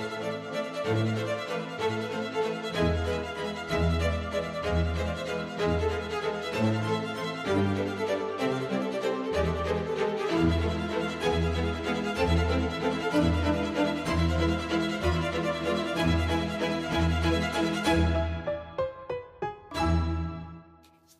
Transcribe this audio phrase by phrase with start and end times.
[0.00, 1.27] Thank you.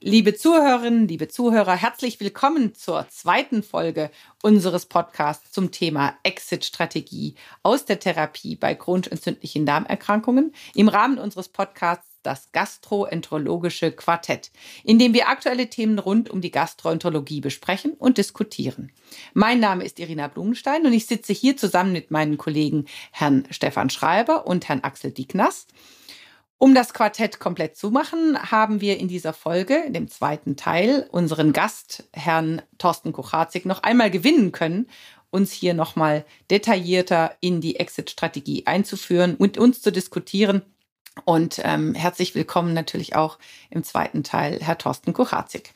[0.09, 4.11] Liebe Zuhörerinnen, liebe Zuhörer, herzlich willkommen zur zweiten Folge
[4.43, 11.51] unseres Podcasts zum Thema Exit-Strategie aus der Therapie bei chronisch entzündlichen Darmerkrankungen im Rahmen unseres
[11.51, 14.51] Podcasts das Gastroenterologische Quartett,
[14.83, 18.91] in dem wir aktuelle Themen rund um die Gastroenterologie besprechen und diskutieren.
[19.35, 23.91] Mein Name ist Irina Blumenstein und ich sitze hier zusammen mit meinen Kollegen Herrn Stefan
[23.91, 25.67] Schreiber und Herrn Axel Dieknas.
[26.61, 31.09] Um das Quartett komplett zu machen, haben wir in dieser Folge, in dem zweiten Teil,
[31.13, 34.89] unseren Gast, Herrn Thorsten Kuchatzik, noch einmal gewinnen können,
[35.31, 40.63] uns hier nochmal detaillierter in die Exit-Strategie einzuführen und uns zu diskutieren.
[41.25, 43.39] Und ähm, herzlich willkommen natürlich auch
[43.71, 45.75] im zweiten Teil, Herr Thorsten Kuchatzik.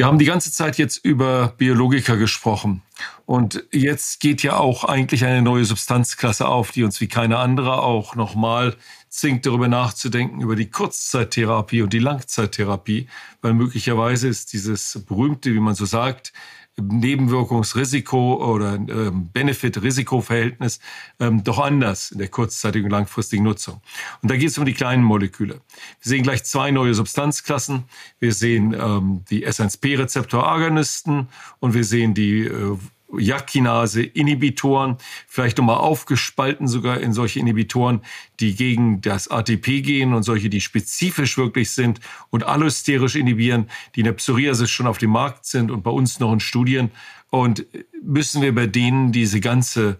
[0.00, 2.80] Wir haben die ganze Zeit jetzt über Biologiker gesprochen.
[3.26, 7.82] Und jetzt geht ja auch eigentlich eine neue Substanzklasse auf, die uns wie keine andere
[7.82, 8.78] auch nochmal
[9.10, 13.08] zwingt, darüber nachzudenken, über die Kurzzeittherapie und die Langzeittherapie,
[13.42, 16.32] weil möglicherweise ist dieses berühmte, wie man so sagt,
[16.80, 20.80] Nebenwirkungsrisiko oder ähm, Benefit-Risiko-Verhältnis
[21.18, 23.80] ähm, doch anders in der kurzzeitigen und langfristigen Nutzung.
[24.22, 25.54] Und da geht es um die kleinen Moleküle.
[25.54, 25.60] Wir
[26.00, 27.84] sehen gleich zwei neue Substanzklassen.
[28.18, 32.76] Wir sehen ähm, die SNP-Rezeptor-Agonisten und wir sehen die äh,
[33.16, 38.00] Jakinase-Inhibitoren, vielleicht nochmal aufgespalten sogar in solche Inhibitoren,
[38.38, 44.00] die gegen das ATP gehen und solche, die spezifisch wirklich sind und allosterisch inhibieren, die
[44.00, 46.90] in der Psoriasis schon auf dem Markt sind und bei uns noch in Studien.
[47.30, 47.66] Und
[48.02, 49.98] müssen wir bei denen diese ganze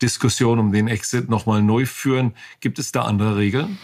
[0.00, 2.34] Diskussion um den Exit nochmal neu führen?
[2.60, 3.78] Gibt es da andere Regeln?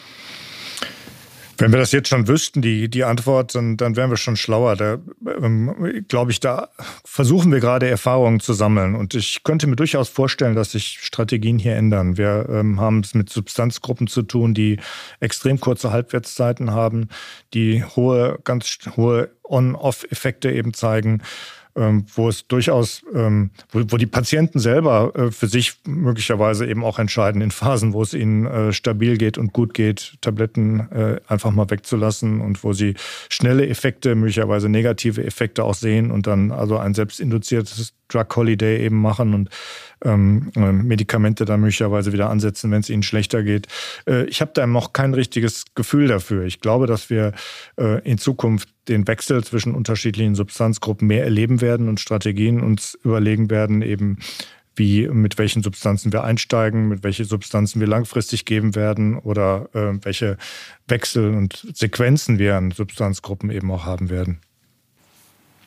[1.60, 4.76] Wenn wir das jetzt schon wüssten, die, die Antwort, dann, dann wären wir schon schlauer.
[4.76, 4.98] Da
[5.42, 6.68] ähm, glaube ich, da
[7.04, 8.94] versuchen wir gerade Erfahrungen zu sammeln.
[8.94, 12.16] Und ich könnte mir durchaus vorstellen, dass sich Strategien hier ändern.
[12.16, 14.78] Wir ähm, haben es mit Substanzgruppen zu tun, die
[15.18, 17.08] extrem kurze Halbwertszeiten haben,
[17.54, 21.22] die hohe, ganz hohe On-Off-Effekte eben zeigen
[21.74, 27.40] wo es durchaus, ähm, wo, die Patienten selber äh, für sich möglicherweise eben auch entscheiden,
[27.40, 31.70] in Phasen, wo es ihnen äh, stabil geht und gut geht, Tabletten äh, einfach mal
[31.70, 32.94] wegzulassen und wo sie
[33.28, 39.00] schnelle Effekte, möglicherweise negative Effekte auch sehen und dann also ein selbstinduziertes Drug Holiday eben
[39.00, 39.50] machen und
[40.02, 43.66] ähm, Medikamente dann möglicherweise wieder ansetzen, wenn es ihnen schlechter geht.
[44.28, 46.44] Ich habe da noch kein richtiges Gefühl dafür.
[46.44, 47.32] Ich glaube, dass wir
[48.04, 53.82] in Zukunft den Wechsel zwischen unterschiedlichen Substanzgruppen mehr erleben werden und Strategien uns überlegen werden,
[53.82, 54.18] eben
[54.78, 60.04] wie mit welchen Substanzen wir einsteigen, mit welchen Substanzen wir langfristig geben werden oder äh,
[60.04, 60.38] welche
[60.86, 64.40] Wechsel und Sequenzen wir an Substanzgruppen eben auch haben werden.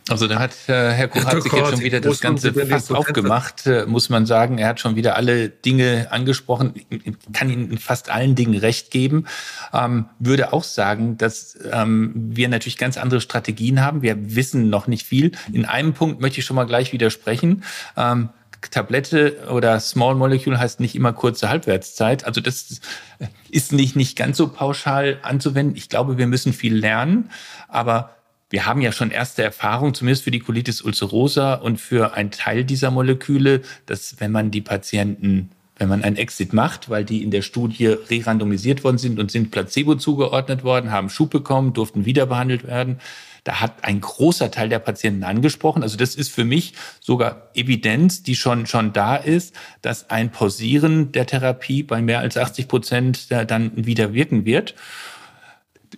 [0.09, 4.09] Also da hat äh, Herr Kuchatzik jetzt schon wieder das Ganze fast aufgemacht, äh, muss
[4.09, 4.57] man sagen.
[4.57, 6.73] Er hat schon wieder alle Dinge angesprochen.
[6.89, 9.25] Ich kann Ihnen in fast allen Dingen recht geben.
[9.73, 14.01] Ähm, würde auch sagen, dass ähm, wir natürlich ganz andere Strategien haben.
[14.01, 15.31] Wir wissen noch nicht viel.
[15.53, 17.63] In einem Punkt möchte ich schon mal gleich widersprechen.
[17.95, 18.29] Ähm,
[18.69, 22.25] Tablette oder Small Molecule heißt nicht immer kurze Halbwertszeit.
[22.25, 22.79] Also das
[23.50, 25.75] ist nicht, nicht ganz so pauschal anzuwenden.
[25.75, 27.31] Ich glaube, wir müssen viel lernen,
[27.68, 28.16] aber
[28.51, 32.63] wir haben ja schon erste Erfahrungen, zumindest für die Colitis ulcerosa und für einen Teil
[32.63, 35.50] dieser Moleküle, dass wenn man die Patienten
[35.81, 39.50] wenn man ein Exit macht, weil die in der Studie re-randomisiert worden sind und sind
[39.50, 43.00] Placebo zugeordnet worden, haben Schub bekommen, durften wieder behandelt werden.
[43.45, 45.81] Da hat ein großer Teil der Patienten angesprochen.
[45.81, 51.12] Also das ist für mich sogar Evidenz, die schon, schon da ist, dass ein Pausieren
[51.13, 54.75] der Therapie bei mehr als 80 Prozent dann wieder wirken wird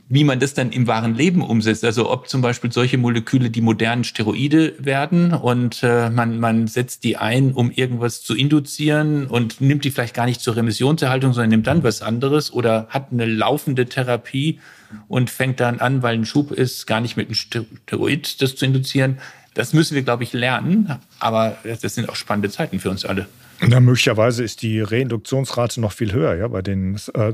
[0.10, 1.84] wie man das dann im wahren Leben umsetzt.
[1.84, 7.04] Also ob zum Beispiel solche Moleküle die modernen Steroide werden und äh, man, man setzt
[7.04, 11.50] die ein, um irgendwas zu induzieren und nimmt die vielleicht gar nicht zur Remissionserhaltung, sondern
[11.50, 14.60] nimmt dann was anderes oder hat eine laufende Therapie
[15.08, 18.66] und fängt dann an, weil ein Schub ist, gar nicht mit einem Steroid das zu
[18.66, 19.20] induzieren.
[19.54, 20.96] Das müssen wir, glaube ich, lernen.
[21.20, 23.28] Aber das sind auch spannende Zeiten für uns alle.
[23.68, 27.34] Na, möglicherweise ist die Reinduktionsrate noch viel höher, ja, bei den, äh,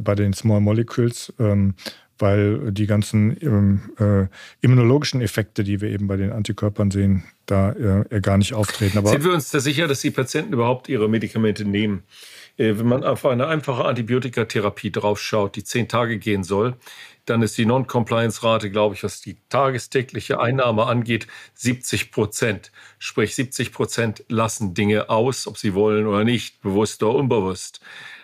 [0.00, 1.32] bei den Small Molecules.
[1.38, 1.74] Ähm,
[2.20, 4.26] weil die ganzen ähm, äh,
[4.60, 8.98] immunologischen Effekte, die wir eben bei den Antikörpern sehen, da äh, gar nicht auftreten.
[8.98, 12.02] Aber Sind wir uns da sicher, dass die Patienten überhaupt ihre Medikamente nehmen?
[12.56, 16.74] Äh, wenn man auf eine einfache Antibiotikatherapie draufschaut, die zehn Tage gehen soll,
[17.26, 22.72] dann ist die Non-Compliance-Rate, glaube ich, was die tagestägliche Einnahme angeht, 70 Prozent.
[22.98, 27.80] Sprich, 70 Prozent lassen Dinge aus, ob sie wollen oder nicht, bewusst oder unbewusst.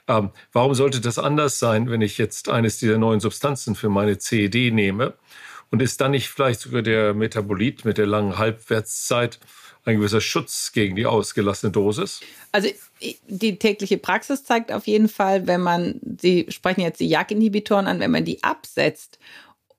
[0.08, 4.18] Ähm, warum sollte das anders sein, wenn ich jetzt eines dieser neuen Substanzen für meine
[4.18, 5.14] CED nehme?
[5.70, 9.40] Und ist dann nicht vielleicht sogar der Metabolit mit der langen Halbwertszeit
[9.86, 12.20] ein gewisser Schutz gegen die ausgelassene Dosis?
[12.52, 12.68] Also
[13.28, 18.00] die tägliche Praxis zeigt auf jeden Fall, wenn man, Sie sprechen jetzt die JAK-Inhibitoren an,
[18.00, 19.18] wenn man die absetzt,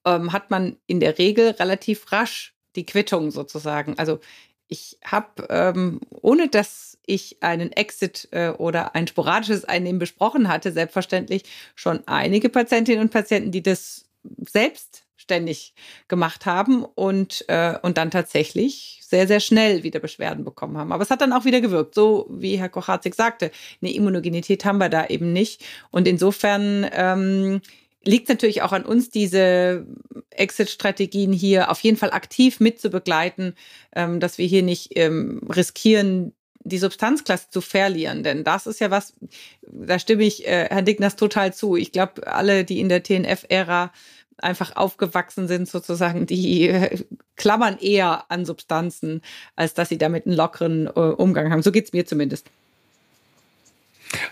[0.06, 3.98] ähm, hat man in der Regel relativ rasch die Quittung sozusagen.
[3.98, 4.20] Also
[4.68, 10.72] ich habe, ähm, ohne dass ich einen Exit äh, oder ein sporadisches Einnehmen besprochen hatte,
[10.72, 11.44] selbstverständlich
[11.76, 14.06] schon einige Patientinnen und Patienten, die das
[14.50, 15.74] selbst ständig
[16.08, 20.94] gemacht haben und, äh, und dann tatsächlich sehr, sehr schnell wieder Beschwerden bekommen haben.
[20.94, 23.52] Aber es hat dann auch wieder gewirkt, so wie Herr Kocharzig sagte.
[23.82, 25.66] Eine Immunogenität haben wir da eben nicht.
[25.92, 27.62] Und insofern ähm,
[28.06, 29.86] liegt natürlich auch an uns, diese
[30.30, 33.54] Exit-Strategien hier auf jeden Fall aktiv mit zu begleiten,
[33.94, 36.34] ähm, dass wir hier nicht ähm, riskieren,
[36.68, 38.24] die Substanzklasse zu verlieren.
[38.24, 39.14] Denn das ist ja was,
[39.62, 41.76] da stimme ich äh, Herrn Digners total zu.
[41.76, 43.92] Ich glaube, alle, die in der TNF-Ära
[44.40, 47.04] einfach aufgewachsen sind, sozusagen, die äh,
[47.36, 49.22] klammern eher an Substanzen,
[49.56, 51.62] als dass sie damit einen lockeren äh, Umgang haben.
[51.62, 52.50] So geht es mir zumindest.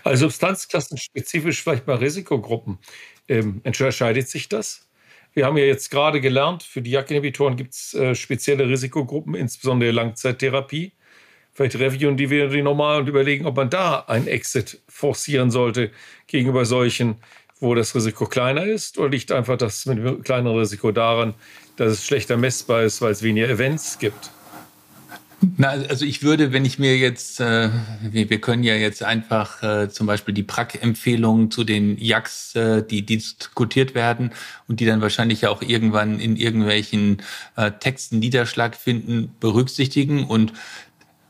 [0.04, 2.78] Also Substanzklassen spezifisch vielleicht bei Risikogruppen.
[3.28, 4.86] Ähm, unterscheidet sich das?
[5.34, 9.90] Wir haben ja jetzt gerade gelernt, für die JAK-Inhibitoren gibt es äh, spezielle Risikogruppen, insbesondere
[9.90, 10.92] Langzeittherapie.
[11.52, 15.90] Vielleicht reviewen die wir die nochmal und überlegen, ob man da ein Exit forcieren sollte
[16.26, 17.16] gegenüber solchen
[17.60, 18.98] wo das Risiko kleiner ist?
[18.98, 21.34] Oder liegt einfach das mit dem kleineren Risiko daran,
[21.76, 24.30] dass es schlechter messbar ist, weil es weniger Events gibt?
[25.58, 27.68] Na, also ich würde, wenn ich mir jetzt, äh,
[28.00, 32.82] wir, wir können ja jetzt einfach äh, zum Beispiel die PRAC-Empfehlungen zu den JAKs, äh,
[32.82, 34.32] die, diskutiert werden
[34.66, 37.22] und die dann wahrscheinlich ja auch irgendwann in irgendwelchen
[37.56, 40.24] äh, Texten Niederschlag finden, berücksichtigen.
[40.24, 40.54] Und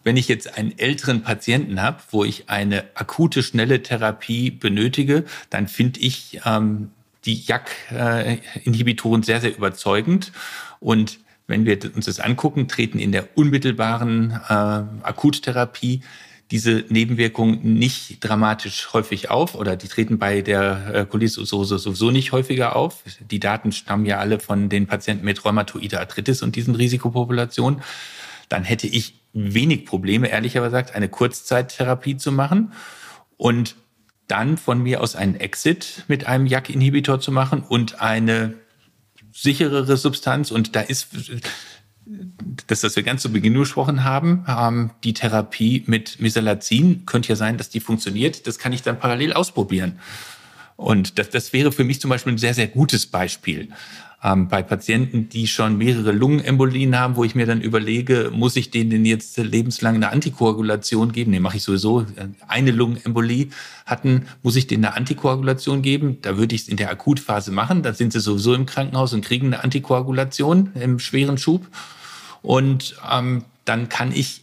[0.06, 5.66] wenn ich jetzt einen älteren Patienten habe, wo ich eine akute, schnelle Therapie benötige, dann
[5.66, 6.92] finde ich ähm,
[7.24, 10.30] die JAK-Inhibitoren sehr, sehr überzeugend.
[10.78, 11.18] Und
[11.48, 16.02] wenn wir uns das angucken, treten in der unmittelbaren äh, Akuttherapie
[16.52, 22.30] diese Nebenwirkungen nicht dramatisch häufig auf oder die treten bei der äh, Colitis-Ulcerose sowieso nicht
[22.30, 23.02] häufiger auf.
[23.28, 27.82] Die Daten stammen ja alle von den Patienten mit rheumatoider Arthritis und diesen Risikopopulationen.
[28.48, 32.72] Dann hätte ich wenig Probleme, ehrlicherweise gesagt, eine Kurzzeittherapie zu machen
[33.36, 33.76] und
[34.28, 38.54] dann von mir aus einen Exit mit einem JAK-Inhibitor zu machen und eine
[39.32, 40.50] sicherere Substanz.
[40.50, 41.08] Und da ist,
[42.66, 47.36] das, was wir ganz zu Beginn gesprochen haben, ähm, die Therapie mit Mesalazin, könnte ja
[47.36, 48.46] sein, dass die funktioniert.
[48.46, 50.00] Das kann ich dann parallel ausprobieren.
[50.76, 53.68] Und das, das wäre für mich zum Beispiel ein sehr, sehr gutes Beispiel
[54.26, 58.70] ähm, bei Patienten, die schon mehrere Lungenembolien haben, wo ich mir dann überlege, muss ich
[58.70, 61.30] denen jetzt lebenslang eine Antikoagulation geben?
[61.30, 62.06] Nee, mache ich sowieso.
[62.48, 63.48] Eine Lungenembolie
[63.84, 66.18] hatten, muss ich denen eine Antikoagulation geben?
[66.22, 67.82] Da würde ich es in der Akutphase machen.
[67.82, 71.66] Da sind sie sowieso im Krankenhaus und kriegen eine Antikoagulation im schweren Schub.
[72.42, 74.40] Und ähm, dann kann ich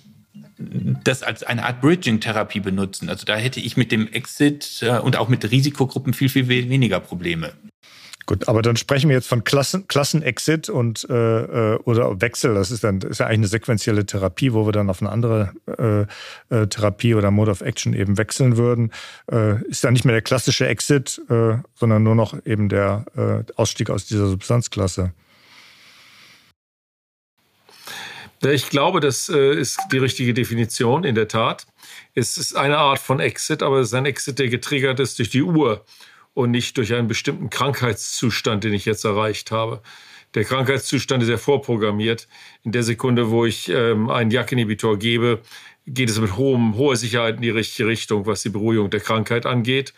[1.03, 3.09] das als eine Art Bridging-Therapie benutzen.
[3.09, 7.01] Also da hätte ich mit dem Exit äh, und auch mit Risikogruppen viel, viel weniger
[7.01, 7.51] Probleme.
[8.25, 12.53] Gut, aber dann sprechen wir jetzt von Klassen, Klassenexit und äh, äh, oder Wechsel.
[12.53, 15.53] Das ist dann ist ja eigentlich eine sequentielle Therapie, wo wir dann auf eine andere
[15.67, 18.91] äh, äh, Therapie oder Mode of Action eben wechseln würden.
[19.29, 23.51] Äh, ist dann nicht mehr der klassische Exit, äh, sondern nur noch eben der äh,
[23.57, 25.11] Ausstieg aus dieser Substanzklasse.
[28.41, 31.65] Ich glaube, das äh, ist die richtige Definition, in der Tat.
[32.13, 35.29] Es ist eine Art von Exit, aber es ist ein Exit, der getriggert ist durch
[35.29, 35.85] die Uhr
[36.33, 39.81] und nicht durch einen bestimmten Krankheitszustand, den ich jetzt erreicht habe.
[40.33, 42.27] Der Krankheitszustand ist ja vorprogrammiert.
[42.63, 45.41] In der Sekunde, wo ich ähm, einen JAK-Inhibitor gebe,
[45.85, 49.45] geht es mit hohem, hoher Sicherheit in die richtige Richtung, was die Beruhigung der Krankheit
[49.45, 49.93] angeht.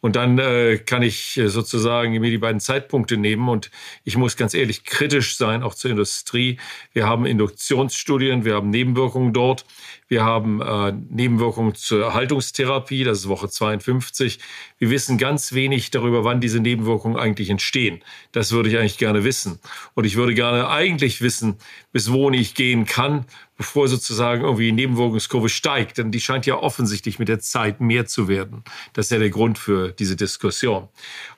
[0.00, 3.48] Und dann äh, kann ich äh, sozusagen mir die beiden Zeitpunkte nehmen.
[3.48, 3.70] Und
[4.04, 6.58] ich muss ganz ehrlich kritisch sein, auch zur Industrie.
[6.92, 9.64] Wir haben Induktionsstudien, wir haben Nebenwirkungen dort.
[10.08, 14.38] Wir haben äh, Nebenwirkungen zur Erhaltungstherapie, das ist Woche 52.
[14.78, 18.02] Wir wissen ganz wenig darüber, wann diese Nebenwirkungen eigentlich entstehen.
[18.32, 19.58] Das würde ich eigentlich gerne wissen.
[19.94, 21.56] Und ich würde gerne eigentlich wissen,
[21.92, 23.26] bis wohin ich gehen kann,
[23.58, 25.98] bevor sozusagen irgendwie die Nebenwirkungskurve steigt.
[25.98, 28.62] Denn die scheint ja offensichtlich mit der Zeit mehr zu werden.
[28.92, 30.88] Das ist ja der Grund für diese Diskussion.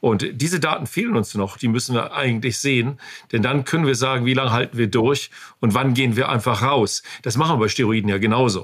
[0.00, 1.56] Und diese Daten fehlen uns noch.
[1.56, 3.00] Die müssen wir eigentlich sehen.
[3.32, 6.62] Denn dann können wir sagen, wie lange halten wir durch und wann gehen wir einfach
[6.62, 7.02] raus.
[7.22, 8.59] Das machen wir bei Steroiden ja genauso.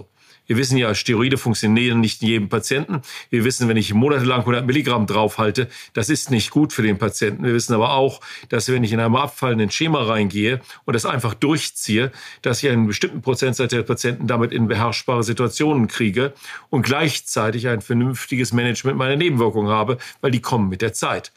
[0.47, 3.03] Wir wissen ja, Steroide funktionieren nicht in jedem Patienten.
[3.31, 7.45] Wir wissen, wenn ich monatelang 100 Milligramm draufhalte, das ist nicht gut für den Patienten.
[7.45, 11.35] Wir wissen aber auch, dass wenn ich in einem abfallenden Schema reingehe und das einfach
[11.35, 12.13] durchziehe,
[12.43, 16.33] dass ich einen bestimmten Prozentsatz der Patienten damit in beherrschbare Situationen kriege
[16.71, 21.33] und gleichzeitig ein vernünftiges Management meiner Nebenwirkungen habe, weil die kommen mit der Zeit.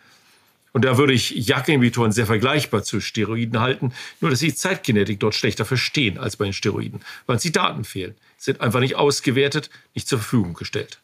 [0.71, 5.19] Und da würde ich JAK-Inhibitoren sehr vergleichbar zu Steroiden halten, nur dass sie die Zeitkinetik
[5.19, 8.95] dort schlechter verstehen als bei den Steroiden, weil uns die Daten fehlen, sind einfach nicht
[8.95, 10.99] ausgewertet, nicht zur Verfügung gestellt.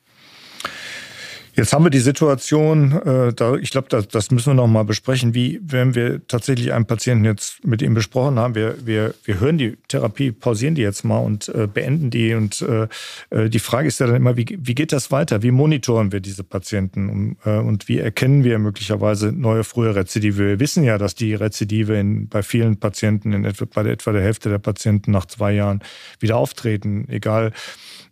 [1.56, 4.84] Jetzt haben wir die Situation, äh, da, ich glaube, das, das müssen wir noch mal
[4.84, 9.40] besprechen, wie, wenn wir tatsächlich einen Patienten jetzt mit ihm besprochen haben, wir, wir, wir
[9.40, 12.34] hören die Therapie, pausieren die jetzt mal und äh, beenden die.
[12.34, 12.88] Und äh,
[13.30, 15.44] äh die Frage ist ja dann immer, wie, wie geht das weiter?
[15.44, 17.10] Wie monitoren wir diese Patienten?
[17.10, 20.40] Und, äh, und wie erkennen wir möglicherweise neue frühe Rezidive?
[20.40, 24.24] Wir wissen ja, dass die Rezidive in, bei vielen Patienten, in etwa, bei etwa der
[24.24, 25.82] Hälfte der Patienten nach zwei Jahren
[26.20, 27.54] wieder auftreten, egal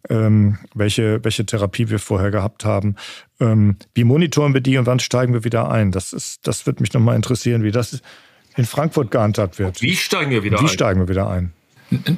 [0.09, 2.95] ähm, welche, welche Therapie wir vorher gehabt haben.
[3.39, 5.91] Ähm, wie monitoren wir die und wann steigen wir wieder ein?
[5.91, 8.01] Das, ist, das wird mich nochmal interessieren, wie das
[8.55, 9.81] in Frankfurt gehandhabt wird.
[9.81, 10.65] Wie steigen wir wieder wie ein?
[10.65, 11.53] Wie steigen wir wieder ein?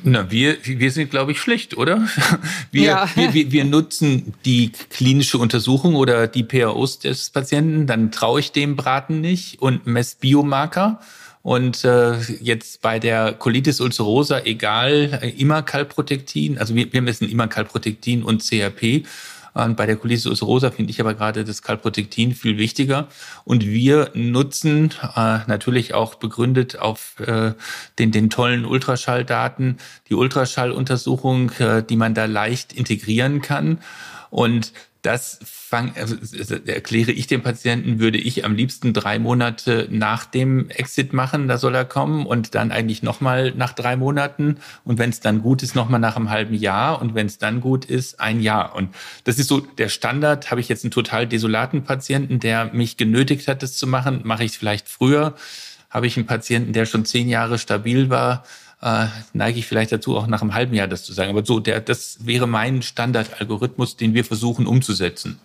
[0.04, 2.08] Na, wir, wir sind, glaube ich, schlecht, oder?
[2.72, 3.10] Wir, ja.
[3.16, 8.52] wir, wir, wir nutzen die klinische Untersuchung oder die PAOs des Patienten, dann traue ich
[8.52, 11.00] dem Braten nicht und messe Biomarker.
[11.46, 17.30] Und äh, jetzt bei der Colitis ulcerosa, egal, äh, immer Kalprotektin, also wir, wir messen
[17.30, 19.06] immer Kalprotektin und CRP.
[19.54, 23.10] Und bei der Colitis ulcerosa finde ich aber gerade das Kalprotektin viel wichtiger.
[23.44, 27.54] Und wir nutzen äh, natürlich auch begründet auf äh,
[28.00, 29.78] den, den tollen Ultraschalldaten
[30.10, 33.78] die Ultraschalluntersuchung, äh, die man da leicht integrieren kann.
[34.32, 34.74] Und
[35.06, 36.16] das fang, also,
[36.66, 41.58] erkläre ich dem Patienten, würde ich am liebsten drei Monate nach dem Exit machen, da
[41.58, 45.64] soll er kommen und dann eigentlich nochmal nach drei Monaten und wenn es dann gut
[45.64, 48.76] ist, nochmal nach einem halben Jahr und wenn es dann gut ist, ein Jahr.
[48.76, 50.50] Und das ist so der Standard.
[50.50, 54.44] Habe ich jetzt einen total desolaten Patienten, der mich genötigt hat, das zu machen, mache
[54.44, 55.36] ich es vielleicht früher.
[55.90, 58.44] Habe ich einen Patienten, der schon zehn Jahre stabil war,
[58.86, 61.32] äh, neige ich vielleicht dazu, auch nach einem halben Jahr das zu sagen.
[61.32, 65.40] Aber so, der, das wäre mein Standardalgorithmus, den wir versuchen umzusetzen.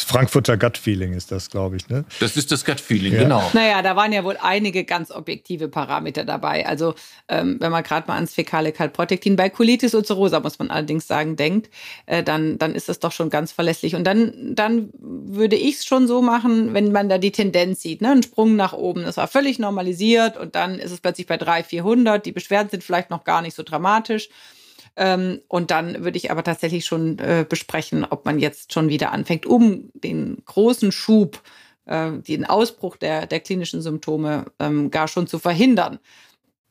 [0.00, 1.86] Das Frankfurter Gut-Feeling ist das, glaube ich.
[1.90, 2.06] Ne?
[2.20, 3.22] Das ist das Gut-Feeling, ja.
[3.24, 3.50] genau.
[3.52, 6.66] Naja, da waren ja wohl einige ganz objektive Parameter dabei.
[6.66, 6.94] Also
[7.28, 11.36] ähm, wenn man gerade mal ans fäkale Kalprotektin bei Colitis ulcerosa, muss man allerdings sagen,
[11.36, 11.68] denkt,
[12.06, 13.94] äh, dann, dann ist das doch schon ganz verlässlich.
[13.94, 18.00] Und dann, dann würde ich es schon so machen, wenn man da die Tendenz sieht,
[18.00, 18.12] ne?
[18.12, 19.02] ein Sprung nach oben.
[19.02, 22.24] Das war völlig normalisiert und dann ist es plötzlich bei 300, 400.
[22.24, 24.30] Die Beschwerden sind vielleicht noch gar nicht so dramatisch.
[24.96, 29.12] Ähm, und dann würde ich aber tatsächlich schon äh, besprechen, ob man jetzt schon wieder
[29.12, 31.42] anfängt, um den großen Schub,
[31.86, 35.98] äh, den Ausbruch der, der klinischen Symptome ähm, gar schon zu verhindern.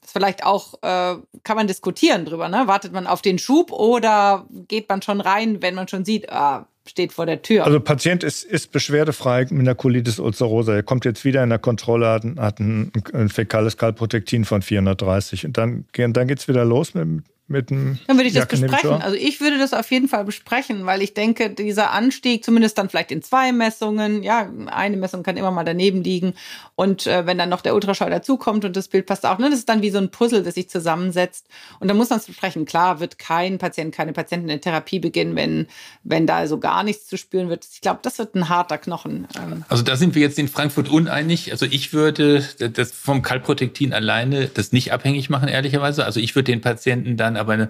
[0.02, 2.64] Das vielleicht auch, äh, kann man diskutieren drüber, ne?
[2.68, 6.68] Wartet man auf den Schub oder geht man schon rein, wenn man schon sieht, ah,
[6.90, 7.66] steht vor der Tür.
[7.66, 10.76] Also Patient ist, ist beschwerdefrei mit einer Colitis ulcerosa.
[10.76, 12.08] Er kommt jetzt wieder in der Kontrolle,
[12.38, 17.24] hat, ein, ein fäkales Kalprotektin von 430 und dann, dann geht es wieder los mit,
[17.50, 19.02] mit dem Dann würde ich das besprechen.
[19.02, 22.90] Also ich würde das auf jeden Fall besprechen, weil ich denke, dieser Anstieg, zumindest dann
[22.90, 26.34] vielleicht in zwei Messungen, ja, eine Messung kann immer mal daneben liegen.
[26.76, 29.60] Und äh, wenn dann noch der Ultraschall dazukommt und das Bild passt auch, ne, das
[29.60, 31.48] ist dann wie so ein Puzzle, das sich zusammensetzt.
[31.80, 32.66] Und dann muss man es besprechen.
[32.66, 35.68] Klar wird kein Patient, keine Patientin in Therapie beginnen, wenn,
[36.04, 37.66] wenn da so gar nichts zu spüren wird.
[37.72, 39.28] Ich glaube, das wird ein harter Knochen.
[39.36, 39.64] Ähm.
[39.70, 41.52] Also da sind wir jetzt in Frankfurt uneinig.
[41.52, 46.06] Also ich würde das vom Kalprotektin alleine das nicht abhängig machen, ehrlicherweise.
[46.06, 47.70] Also ich würde den Patienten dann aber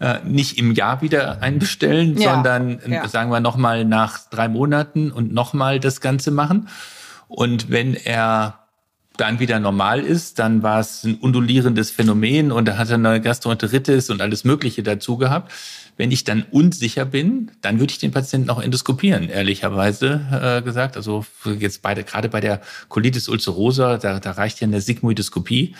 [0.00, 3.08] äh, nicht im Jahr wieder einbestellen, ja, sondern ja.
[3.08, 6.68] sagen wir nochmal nach drei Monaten und nochmal das Ganze machen.
[7.28, 8.58] Und wenn er
[9.16, 14.10] dann wieder normal ist, dann war es ein undulierendes Phänomen und er hat eine Gastroenteritis
[14.10, 15.52] und alles Mögliche dazu gehabt.
[15.96, 20.96] Wenn ich dann unsicher bin, dann würde ich den Patienten auch endoskopieren, ehrlicherweise äh, gesagt.
[20.96, 21.24] Also
[21.60, 25.76] jetzt beide, gerade bei der Colitis ulcerosa, da, da reicht ja eine Sigmoidoskopie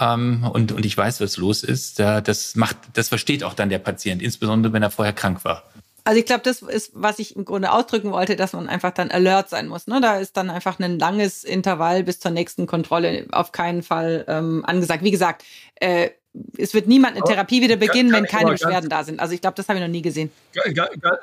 [0.00, 1.98] ähm, und, und ich weiß, was los ist.
[1.98, 5.64] Da, das macht, das versteht auch dann der Patient, insbesondere wenn er vorher krank war.
[6.08, 9.10] Also ich glaube, das ist, was ich im Grunde ausdrücken wollte, dass man einfach dann
[9.10, 9.86] alert sein muss.
[9.86, 10.00] Ne?
[10.00, 14.64] Da ist dann einfach ein langes Intervall bis zur nächsten Kontrolle auf keinen Fall ähm,
[14.64, 15.04] angesagt.
[15.04, 16.08] Wie gesagt, äh,
[16.56, 19.20] es wird niemand eine Therapie wieder beginnen, wenn keine Beschwerden da sind.
[19.20, 20.30] Also ich glaube, das habe ich noch nie gesehen.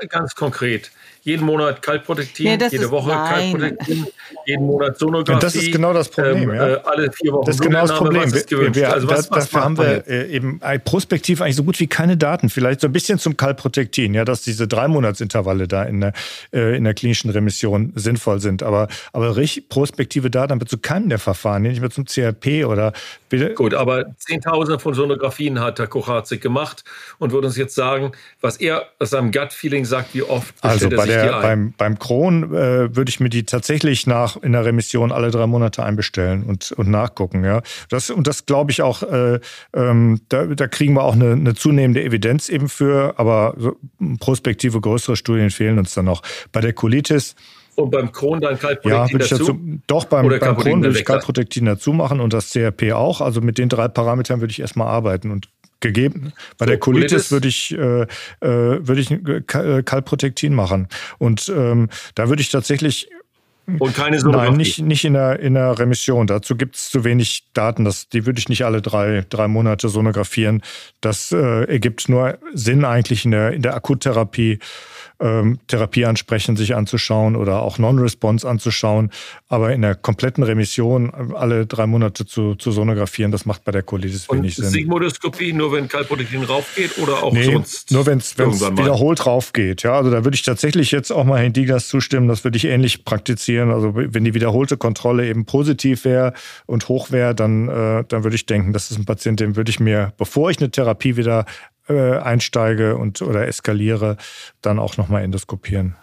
[0.09, 0.91] Ganz, konkret.
[1.21, 4.05] Jeden Monat Kaltprotektin, nee, jede Woche Kaltprotektin,
[4.45, 5.33] jeden Monat Sonographie.
[5.33, 6.49] Ja, das ist genau das Problem.
[6.49, 6.67] Ähm, ja.
[6.67, 7.45] Äh, alle vier Wochen.
[7.45, 8.31] Das ist genau das Problem.
[8.31, 11.87] Wir, wir, also was, was dafür haben wir äh, eben prospektiv eigentlich so gut wie
[11.87, 12.49] keine Daten.
[12.49, 16.13] Vielleicht so ein bisschen zum Kaltprotektin, ja, dass diese drei Monatsintervalle da in der,
[16.53, 18.61] äh, in der klinischen Remission sinnvoll sind.
[18.61, 22.65] Aber, aber richtig prospektive Daten haben wir zu keinem der Verfahren, nicht mehr zum CRP
[22.65, 22.93] oder.
[23.55, 26.83] Gut, aber Zehntausende von Sonografien hat Herr Kocharzig gemacht
[27.19, 28.11] und würde uns jetzt sagen,
[28.41, 32.95] was er aus seinem Gut-Feeling sagt, wie oft also bei der, beim, beim Crohn äh,
[32.95, 36.89] würde ich mir die tatsächlich nach in der Remission alle drei Monate einbestellen und, und
[36.89, 37.43] nachgucken.
[37.43, 39.03] Ja, das und das glaube ich auch.
[39.03, 39.39] Äh,
[39.73, 43.77] ähm, da, da kriegen wir auch eine, eine zunehmende Evidenz eben für, aber so
[44.19, 46.21] prospektive größere Studien fehlen uns dann noch.
[46.51, 47.35] Bei der Colitis
[47.75, 49.37] und beim Crohn dann Kalprotektin ja, dazu?
[49.37, 49.59] dazu?
[49.87, 53.21] Doch, beim, beim Crohn würde ich Kalprotektin dazu machen und das CRP auch.
[53.21, 55.49] Also mit den drei Parametern würde ich erstmal arbeiten und
[55.81, 56.33] gegeben.
[56.57, 60.87] Bei so, der Colitis, Colitis, würde ich, äh, äh würde ich äh, Kalprotektin machen.
[61.17, 63.09] Und ähm, da würde ich tatsächlich
[63.79, 64.49] und keine Sonographie?
[64.49, 66.27] Nein, nicht, nicht in, der, in der Remission.
[66.27, 67.83] Dazu gibt es zu wenig Daten.
[67.83, 70.61] Das, die würde ich nicht alle drei, drei Monate sonografieren.
[71.01, 74.59] Das äh, ergibt nur Sinn eigentlich in der, in der Akuttherapie
[75.19, 79.11] ähm, Therapie ansprechen, sich anzuschauen oder auch Non-Response anzuschauen.
[79.47, 83.71] Aber in der kompletten Remission äh, alle drei Monate zu, zu sonografieren, das macht bei
[83.71, 84.65] der Colitis Und wenig Sinn.
[84.65, 87.91] Sigmodoskopie nur, wenn Kalprotektin raufgeht oder auch nee, sonst?
[87.91, 89.83] Nur wenn es wiederholt raufgeht.
[89.83, 92.65] Ja, also da würde ich tatsächlich jetzt auch mal Herrn Digas zustimmen, das würde ich
[92.65, 93.71] ähnlich praktizieren.
[93.71, 96.33] Also wenn die wiederholte Kontrolle eben positiv wäre
[96.65, 99.69] und hoch wäre, dann, äh, dann würde ich denken, das ist ein Patient, den würde
[99.69, 101.45] ich mir, bevor ich eine Therapie wieder
[101.87, 104.17] äh, einsteige und oder eskaliere,
[104.61, 105.95] dann auch nochmal endoskopieren.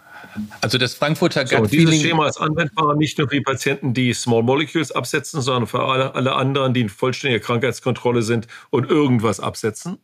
[0.61, 4.13] Also das Frankfurter Gut so, Dieses Schema ist anwendbar nicht nur für die Patienten, die
[4.13, 9.39] Small Molecules absetzen, sondern für alle, alle anderen, die in vollständiger Krankheitskontrolle sind und irgendwas
[9.39, 9.97] absetzen?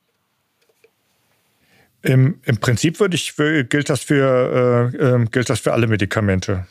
[2.01, 6.65] Im, Im, Prinzip würde ich, gilt, das für, äh, äh, gilt das für alle Medikamente.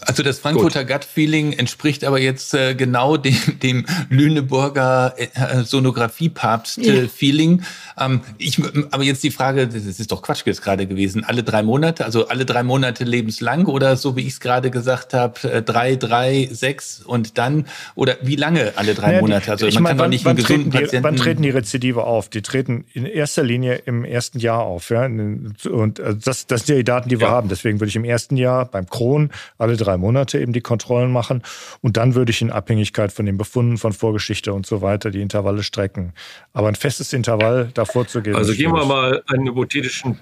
[0.00, 7.58] Also das Frankfurter Gut-Feeling entspricht aber jetzt äh, genau dem, dem Lüneburger äh, Sonographie-Papst-Feeling.
[7.58, 7.64] Ja.
[7.98, 8.60] Ähm, ich,
[8.90, 12.28] aber jetzt die Frage, das ist doch Quatsch jetzt gerade gewesen, alle drei Monate, also
[12.28, 16.48] alle drei Monate lebenslang oder so wie ich es gerade gesagt habe, äh, drei, drei,
[16.52, 19.50] sechs und dann oder wie lange alle drei naja, Monate?
[19.52, 21.04] Also man meine, kann doch nicht einen gesunden die, Patienten...
[21.04, 22.28] Wann treten die Rezidive auf?
[22.28, 24.90] Die treten in erster Linie im ersten Jahr auf.
[24.90, 25.06] Ja?
[25.06, 27.32] Und äh, das, das sind ja die Daten, die wir ja.
[27.32, 27.48] haben.
[27.48, 31.42] Deswegen würde ich im ersten Jahr beim Crohn alle drei Monate eben die Kontrollen machen.
[31.80, 35.22] Und dann würde ich in Abhängigkeit von den Befunden von Vorgeschichte und so weiter die
[35.22, 36.12] Intervalle strecken.
[36.52, 38.36] Aber ein festes Intervall davor zu geben.
[38.36, 40.18] Also gehen wir mal einen hypothetischen,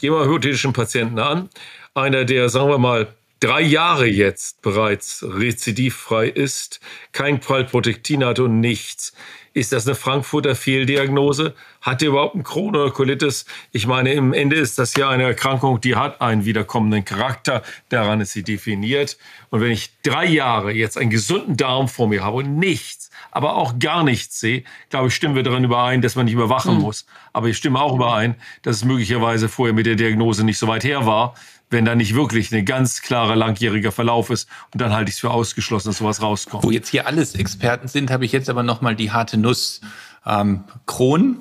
[0.00, 1.48] gehen wir hypothetischen Patienten an.
[1.94, 3.08] Einer, der, sagen wir mal,
[3.40, 6.80] drei Jahre jetzt bereits rezidivfrei ist,
[7.12, 9.12] kein Pralprotektin hat und nichts.
[9.56, 11.54] Ist das eine Frankfurter Fehldiagnose?
[11.80, 13.46] Hat er überhaupt einen Crohn oder Colitis?
[13.72, 17.62] Ich meine, im Ende ist das ja eine Erkrankung, die hat einen wiederkommenden Charakter.
[17.88, 19.16] Daran ist sie definiert.
[19.48, 23.05] Und wenn ich drei Jahre jetzt einen gesunden Darm vor mir habe und nichts,
[23.36, 26.76] aber auch gar nichts sehe, glaube ich, stimmen wir darin überein, dass man nicht überwachen
[26.76, 26.80] mhm.
[26.80, 27.04] muss.
[27.34, 30.84] Aber ich stimme auch überein, dass es möglicherweise vorher mit der Diagnose nicht so weit
[30.84, 31.34] her war
[31.68, 34.48] wenn da nicht wirklich ein ganz klarer langjähriger Verlauf ist.
[34.72, 36.62] Und dann halte ich es für ausgeschlossen, dass sowas rauskommt.
[36.62, 39.80] Wo jetzt hier alles Experten sind, habe ich jetzt aber noch mal die harte Nuss.
[40.24, 41.38] Ähm, Kron.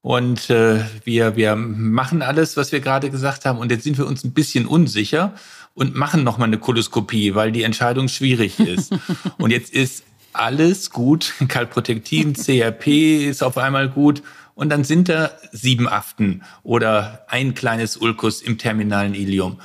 [0.00, 3.58] Und äh, wir, wir machen alles, was wir gerade gesagt haben.
[3.58, 5.34] Und jetzt sind wir uns ein bisschen unsicher
[5.74, 8.94] und machen noch mal eine Koloskopie, weil die Entscheidung schwierig ist.
[9.38, 10.04] und jetzt ist
[10.38, 11.34] alles gut.
[11.48, 14.22] Kalprotektin, CRP ist auf einmal gut
[14.54, 19.60] und dann sind da sieben Aften oder ein kleines Ulkus im terminalen Ilium.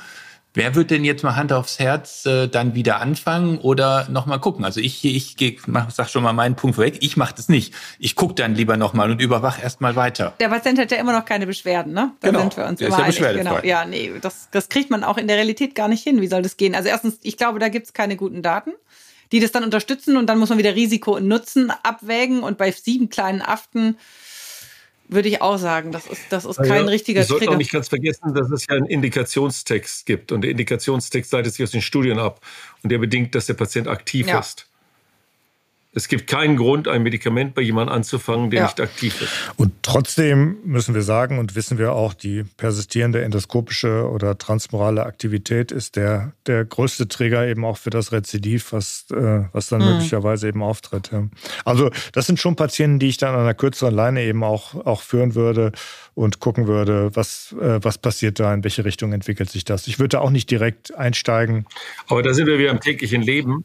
[0.56, 4.64] Wer wird denn jetzt mal Hand aufs Herz äh, dann wieder anfangen oder nochmal gucken?
[4.64, 7.74] Also ich, ich, ich sag schon mal meinen Punkt vorweg, ich mache das nicht.
[7.98, 10.32] Ich gucke dann lieber nochmal und überwache erstmal weiter.
[10.38, 12.12] Der Patient hat ja immer noch keine Beschwerden, ne?
[12.20, 12.42] Da genau.
[12.42, 13.42] sind wir uns der immer ist ja einig.
[13.42, 13.58] Genau.
[13.64, 16.20] Ja, nee, das, das kriegt man auch in der Realität gar nicht hin.
[16.20, 16.76] Wie soll das gehen?
[16.76, 18.74] Also erstens, ich glaube, da gibt es keine guten Daten
[19.34, 22.70] die das dann unterstützen und dann muss man wieder Risiko und Nutzen abwägen und bei
[22.70, 23.98] sieben kleinen Aften
[25.08, 27.72] würde ich auch sagen, das ist, das ist kein ja, richtiger Wir sollten auch nicht
[27.72, 30.30] ganz vergessen, dass es ja einen Indikationstext gibt.
[30.30, 32.40] Und der Indikationstext leitet sich aus den Studien ab.
[32.84, 34.38] Und der bedingt, dass der Patient aktiv ja.
[34.38, 34.68] ist.
[35.94, 38.66] Es gibt keinen Grund, ein Medikament bei jemandem anzufangen, der ja.
[38.66, 39.30] nicht aktiv ist.
[39.56, 45.70] Und trotzdem müssen wir sagen und wissen wir auch, die persistierende endoskopische oder transmorale Aktivität
[45.70, 49.92] ist der, der größte Träger eben auch für das Rezidiv, was, äh, was dann mhm.
[49.92, 51.10] möglicherweise eben auftritt.
[51.12, 51.28] Ja.
[51.64, 55.02] Also das sind schon Patienten, die ich dann an einer kürzeren Leine eben auch, auch
[55.02, 55.70] führen würde
[56.14, 59.86] und gucken würde, was, äh, was passiert da, in welche Richtung entwickelt sich das.
[59.86, 61.66] Ich würde da auch nicht direkt einsteigen.
[62.08, 63.64] Aber da sind wir wieder im täglichen Leben.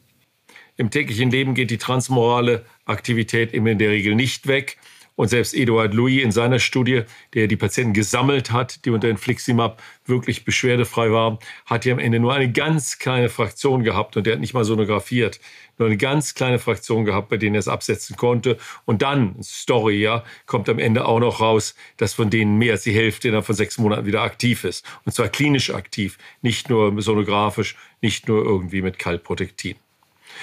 [0.80, 4.78] Im täglichen Leben geht die transmorale Aktivität in der Regel nicht weg.
[5.14, 7.02] Und selbst Eduard Louis in seiner Studie,
[7.34, 12.18] der die Patienten gesammelt hat, die unter Infliximab wirklich beschwerdefrei waren, hat ja am Ende
[12.18, 15.38] nur eine ganz kleine Fraktion gehabt und der hat nicht mal sonografiert.
[15.76, 18.56] Nur eine ganz kleine Fraktion gehabt, bei denen er es absetzen konnte.
[18.86, 22.84] Und dann, Story, ja, kommt am Ende auch noch raus, dass von denen mehr als
[22.84, 24.86] die Hälfte innerhalb von sechs Monaten wieder aktiv ist.
[25.04, 29.76] Und zwar klinisch aktiv, nicht nur sonografisch, nicht nur irgendwie mit Kaltprotektin.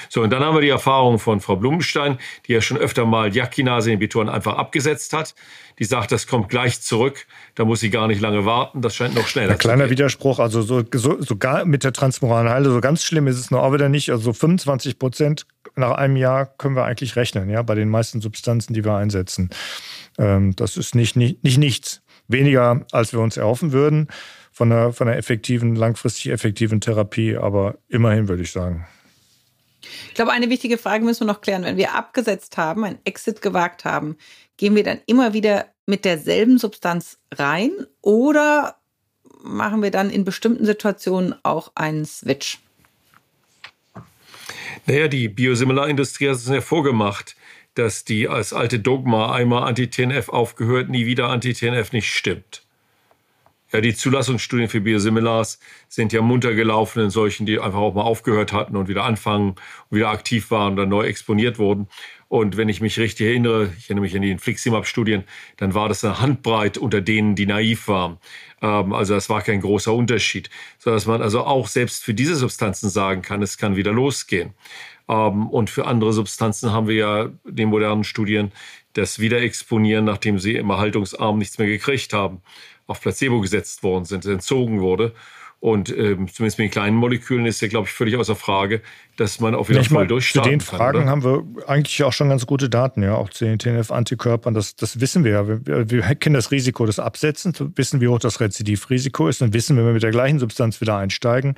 [0.10, 3.36] So, und dann haben wir die Erfahrung von Frau Blumenstein, die ja schon öfter mal
[3.36, 5.36] Jackinase-Inhibitoren einfach abgesetzt hat.
[5.80, 9.14] Die sagt, das kommt gleich zurück, da muss sie gar nicht lange warten, das scheint
[9.14, 9.92] noch schneller Ein kleiner gehen.
[9.92, 13.62] Widerspruch, also so, so, sogar mit der transmoralen Heile, so ganz schlimm ist es noch
[13.62, 14.10] auch wieder nicht.
[14.10, 15.46] Also 25 Prozent
[15.76, 19.50] nach einem Jahr können wir eigentlich rechnen, ja, bei den meisten Substanzen, die wir einsetzen.
[20.18, 22.02] Ähm, das ist nicht, nicht, nicht nichts.
[22.28, 24.08] Weniger, als wir uns erhoffen würden
[24.52, 28.88] von einer, von einer effektiven, langfristig effektiven Therapie, aber immerhin würde ich sagen.
[30.08, 31.64] Ich glaube, eine wichtige Frage müssen wir noch klären.
[31.64, 34.18] Wenn wir abgesetzt haben, ein Exit gewagt haben,
[34.58, 37.72] gehen wir dann immer wieder mit derselben Substanz rein
[38.02, 38.78] oder
[39.42, 42.60] machen wir dann in bestimmten Situationen auch einen Switch?
[44.86, 47.36] Naja, die Biosimilarindustrie hat es ja vorgemacht,
[47.74, 52.67] dass die als alte Dogma einmal Anti-TNF aufgehört, nie wieder Anti-TNF nicht stimmt.
[53.74, 58.04] Ja, die Zulassungsstudien für Biosimilars sind ja munter gelaufen in solchen, die einfach auch mal
[58.04, 59.56] aufgehört hatten und wieder anfangen
[59.90, 61.88] und wieder aktiv waren und dann neu exponiert wurden.
[62.30, 65.26] Und wenn ich mich richtig erinnere, ich erinnere mich an die Infliximab-Studien,
[65.58, 68.18] dann war das eine Handbreit unter denen, die naiv waren.
[68.62, 72.90] Ähm, also das war kein großer Unterschied, sodass man also auch selbst für diese Substanzen
[72.90, 74.54] sagen kann, es kann wieder losgehen.
[75.10, 78.52] Ähm, und für andere Substanzen haben wir ja den modernen Studien
[78.94, 82.42] das Wiederexponieren, nachdem sie im Erhaltungsarm nichts mehr gekriegt haben
[82.88, 85.14] auf Placebo gesetzt worden sind, entzogen wurde.
[85.60, 88.82] Und ähm, zumindest mit den kleinen Molekülen ist ja, glaube ich, völlig außer Frage,
[89.16, 90.60] dass man auch wieder ich voll durchstarten kann.
[90.60, 91.10] Zu den Fragen oder?
[91.10, 94.54] haben wir eigentlich auch schon ganz gute Daten, ja, auch zu den TNF-Antikörpern.
[94.54, 95.48] Das, das wissen wir ja.
[95.48, 99.76] Wir, wir, kennen das Risiko des Absetzens, wissen, wie hoch das Rezidivrisiko ist und wissen,
[99.78, 101.56] wenn wir mit der gleichen Substanz wieder einsteigen,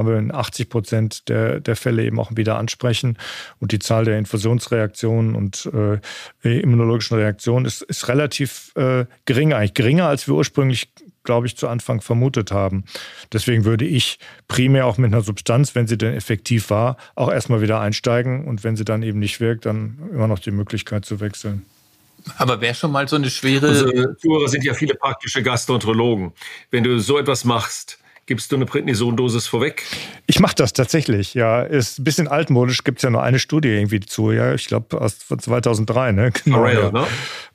[0.00, 3.18] haben wir in 80 Prozent der, der Fälle eben auch wieder ansprechen.
[3.58, 9.74] Und die Zahl der Infusionsreaktionen und äh, immunologischen Reaktionen ist, ist relativ äh, gering, eigentlich
[9.74, 12.84] geringer, als wir ursprünglich, glaube ich, zu Anfang vermutet haben.
[13.32, 17.60] Deswegen würde ich primär auch mit einer Substanz, wenn sie denn effektiv war, auch erstmal
[17.60, 21.20] wieder einsteigen und wenn sie dann eben nicht wirkt, dann immer noch die Möglichkeit zu
[21.20, 21.66] wechseln.
[22.36, 23.68] Aber wäre schon mal so eine schwere.
[23.68, 26.32] Unsere Zuhörer sind ja viele praktische Gastroenterologen.
[26.70, 27.99] Wenn du so etwas machst,
[28.30, 29.82] Gibst du eine Prednisondosis vorweg?
[30.28, 31.62] Ich mache das tatsächlich, ja.
[31.62, 34.54] Ist ein bisschen altmodisch, gibt es ja nur eine Studie irgendwie zu, ja.
[34.54, 36.30] Ich glaube aus 2003, ne?
[36.44, 37.06] Genau, Morel, ja.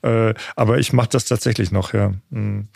[0.02, 0.28] ne?
[0.28, 2.12] Äh, aber ich mache das tatsächlich noch, ja.
[2.30, 2.68] Hm.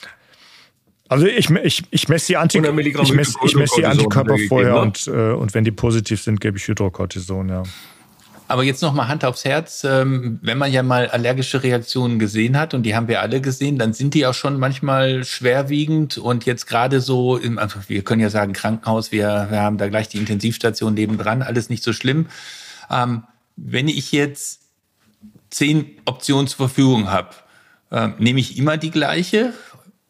[1.11, 4.81] Also ich, ich, ich messe die, Antik ich mess, mess die Antikörper vorher ne?
[4.81, 7.65] und, äh, und wenn die positiv sind, gebe ich Hydrocortison, ja.
[8.51, 12.59] Aber jetzt noch mal Hand aufs Herz, ähm, wenn man ja mal allergische Reaktionen gesehen
[12.59, 16.47] hat und die haben wir alle gesehen, dann sind die auch schon manchmal schwerwiegend und
[16.47, 20.09] jetzt gerade so, im, also wir können ja sagen Krankenhaus, wir, wir haben da gleich
[20.09, 22.27] die Intensivstation nebendran, alles nicht so schlimm.
[22.91, 23.23] Ähm,
[23.55, 24.63] wenn ich jetzt
[25.51, 27.29] zehn Optionen zur Verfügung habe,
[27.93, 29.53] äh, nehme ich immer die gleiche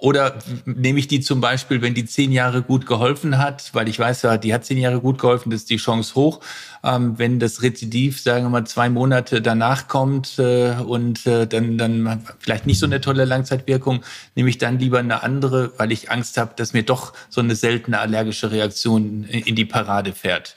[0.00, 3.98] oder nehme ich die zum Beispiel, wenn die zehn Jahre gut geholfen hat, weil ich
[3.98, 6.40] weiß ja, die hat zehn Jahre gut geholfen, das ist die Chance hoch.
[6.82, 11.76] Ähm, wenn das Rezidiv, sagen wir mal, zwei Monate danach kommt äh, und äh, dann,
[11.76, 14.00] dann vielleicht nicht so eine tolle Langzeitwirkung,
[14.34, 17.54] nehme ich dann lieber eine andere, weil ich Angst habe, dass mir doch so eine
[17.54, 20.56] seltene allergische Reaktion in die Parade fährt.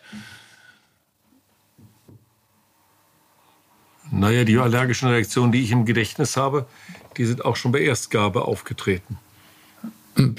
[4.10, 6.66] Naja, die allergischen Reaktionen, die ich im Gedächtnis habe,
[7.18, 9.18] die sind auch schon bei Erstgabe aufgetreten.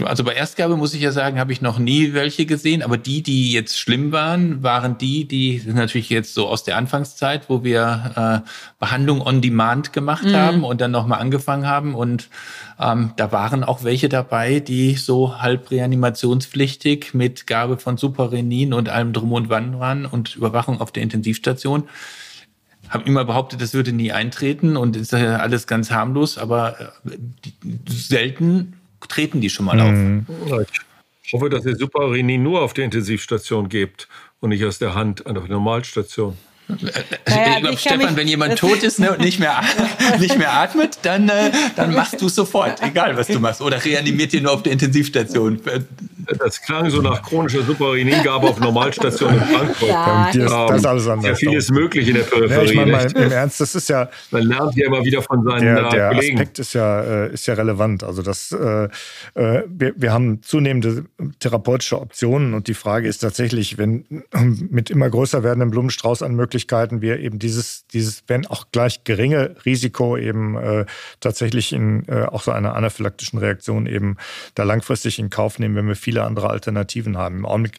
[0.04, 3.22] Also bei Erstgabe muss ich ja sagen, habe ich noch nie welche gesehen, aber die,
[3.22, 8.42] die jetzt schlimm waren, waren die, die natürlich jetzt so aus der Anfangszeit, wo wir
[8.44, 10.36] äh, Behandlung on Demand gemacht mhm.
[10.36, 11.96] haben und dann nochmal angefangen haben.
[11.96, 12.28] Und
[12.78, 18.88] ähm, da waren auch welche dabei, die so halb reanimationspflichtig mit Gabe von Superrenin und
[18.88, 21.88] allem drum und wann waren und Überwachung auf der Intensivstation
[22.90, 27.16] haben immer behauptet, das würde nie eintreten und ist ja alles ganz harmlos, aber äh,
[27.88, 28.74] selten
[29.06, 30.26] treten die schon mal mhm.
[30.50, 30.66] auf.
[31.26, 34.08] Ich hoffe, dass ihr Superrini nur auf der Intensivstation gebt
[34.40, 36.36] und nicht aus der Hand an der Normalstation.
[36.68, 39.62] Naja, ich glaube, Stefan, wenn jemand tot ist ne, und nicht mehr,
[40.18, 43.60] nicht mehr atmet, dann, äh, dann machst du sofort, egal was du machst.
[43.60, 45.60] Oder reanimiert ihr nur auf der Intensivstation.
[46.38, 49.88] Das klang so nach chronischer Superinigabe auf Normalstation in Frankfurt.
[49.88, 51.26] Ja, das, das, ist alles anders.
[51.26, 52.54] Ja, vieles möglich in der Peripherie.
[52.54, 54.08] Ja, ich meine mal im Ernst, das ist ja.
[54.30, 56.36] Man lernt ja immer wieder von seinen der, der Kollegen.
[56.36, 58.04] Der Aspekt ist ja, äh, ist ja relevant.
[58.04, 58.84] Also, das, äh,
[59.34, 61.04] äh, wir, wir haben zunehmende
[61.40, 64.04] therapeutische Optionen und die Frage ist tatsächlich, wenn
[64.70, 69.56] mit immer größer werdendem Blumenstrauß an Möglichkeiten wir eben dieses, dieses, wenn auch gleich geringe
[69.64, 70.86] Risiko eben äh,
[71.20, 74.16] tatsächlich in äh, auch so einer anaphylaktischen Reaktion eben
[74.54, 77.38] da langfristig in Kauf nehmen, wenn wir viel viele andere Alternativen haben.
[77.38, 77.78] Im Augenblick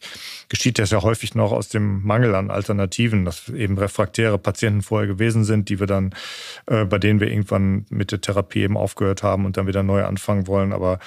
[0.50, 5.08] geschieht das ja häufig noch aus dem Mangel an Alternativen, dass eben refraktäre Patienten vorher
[5.08, 6.14] gewesen sind, die wir dann,
[6.66, 10.04] äh, bei denen wir irgendwann mit der Therapie eben aufgehört haben und dann wieder neu
[10.04, 10.74] anfangen wollen.
[10.74, 10.98] Aber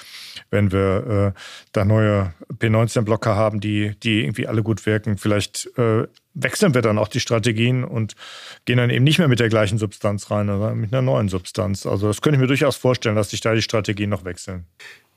[0.50, 1.40] wenn wir äh,
[1.72, 6.98] da neue P19-Blocker haben, die, die irgendwie alle gut wirken, vielleicht äh, wechseln wir dann
[6.98, 8.14] auch die Strategien und
[8.64, 11.86] gehen dann eben nicht mehr mit der gleichen Substanz rein, sondern mit einer neuen Substanz.
[11.86, 14.66] Also das könnte ich mir durchaus vorstellen, dass sich da die Strategien noch wechseln.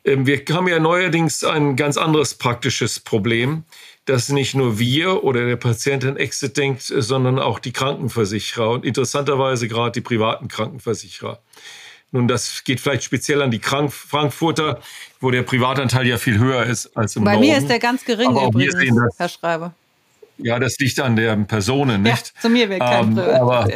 [0.06, 3.64] Ähm, wir haben ja neuerdings ein ganz anderes praktisches Problem,
[4.06, 8.86] dass nicht nur wir oder der Patient an Exit denkt, sondern auch die Krankenversicherer und
[8.86, 11.40] interessanterweise gerade die privaten Krankenversicherer.
[12.12, 14.82] Nun, das geht vielleicht speziell an die Frankfurter,
[15.20, 17.48] wo der Privatanteil ja viel höher ist als im Bei Norden.
[17.48, 19.74] mir ist der ganz gering Aber übrigens, Herr Schreiber.
[20.38, 22.34] Ja, das liegt an den Personen, nicht?
[22.36, 23.20] Ja, zu mir wäre kein ähm.
[23.20, 23.68] Aber,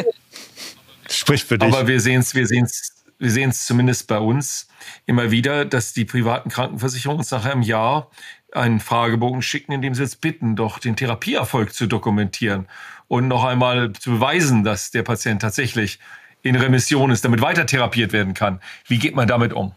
[1.09, 1.67] Spricht für dich.
[1.67, 4.67] Aber wir sehen es, wir sehen es, wir sehen es zumindest bei uns
[5.05, 8.11] immer wieder, dass die privaten Krankenversicherungen uns nach einem Jahr
[8.53, 12.67] einen Fragebogen schicken, in dem sie jetzt bitten, doch den Therapieerfolg zu dokumentieren
[13.07, 15.99] und noch einmal zu beweisen, dass der Patient tatsächlich
[16.43, 18.61] in Remission ist, damit weiter therapiert werden kann.
[18.87, 19.73] Wie geht man damit um?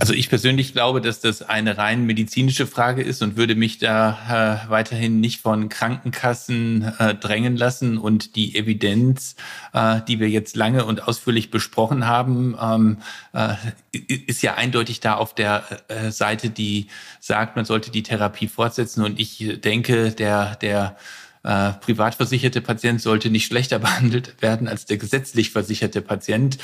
[0.00, 4.62] Also ich persönlich glaube, dass das eine rein medizinische Frage ist und würde mich da
[4.66, 7.98] äh, weiterhin nicht von Krankenkassen äh, drängen lassen.
[7.98, 9.36] Und die Evidenz,
[9.72, 12.98] äh, die wir jetzt lange und ausführlich besprochen haben, ähm,
[13.32, 13.54] äh,
[13.92, 16.88] ist ja eindeutig da auf der äh, Seite, die
[17.20, 19.04] sagt, man sollte die Therapie fortsetzen.
[19.04, 20.96] Und ich denke, der, der
[21.44, 26.58] äh, privat versicherte Patient sollte nicht schlechter behandelt werden als der gesetzlich versicherte Patient.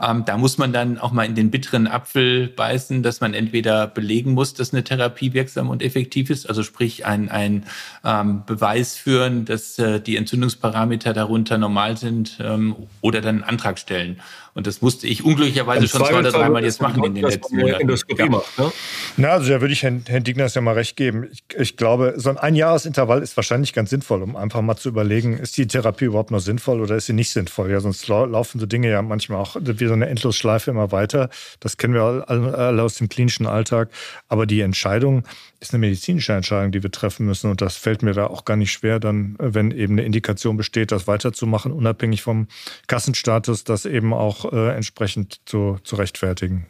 [0.00, 3.86] Ähm, da muss man dann auch mal in den bitteren Apfel beißen, dass man entweder
[3.86, 7.66] belegen muss, dass eine Therapie wirksam und effektiv ist, also sprich ein, ein
[8.04, 13.78] ähm, Beweis führen, dass äh, die Entzündungsparameter darunter normal sind ähm, oder dann einen Antrag
[13.78, 14.20] stellen.
[14.54, 17.88] Und das musste ich unglücklicherweise schon zwei oder dreimal jetzt machen in den letzten Monaten.
[18.18, 18.26] Ja.
[18.26, 18.70] Macht, ne?
[19.16, 21.28] Na, also da würde ich Herrn, Herrn Digners ja mal recht geben.
[21.32, 25.38] Ich, ich glaube, so ein Einjahresintervall ist wahrscheinlich ganz sinnvoll, um einfach mal zu überlegen,
[25.38, 27.70] ist die Therapie überhaupt noch sinnvoll oder ist sie nicht sinnvoll?
[27.70, 31.28] Ja, sonst laufen so Dinge ja manchmal auch wie so eine Endlosschleife immer weiter.
[31.60, 33.90] Das kennen wir alle, aus dem klinischen Alltag.
[34.28, 35.24] Aber die Entscheidung
[35.60, 37.50] ist eine medizinische Entscheidung, die wir treffen müssen.
[37.50, 40.92] Und das fällt mir da auch gar nicht schwer, dann, wenn eben eine Indikation besteht,
[40.92, 42.48] das weiterzumachen, unabhängig vom
[42.86, 46.66] Kassenstatus, das eben auch äh, entsprechend zu, zu rechtfertigen.